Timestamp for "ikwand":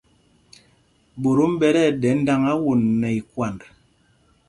3.19-3.59